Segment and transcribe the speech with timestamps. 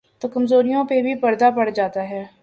[0.19, 2.23] تو کمزوریوں پہ بھی پردہ پڑ جاتاہے۔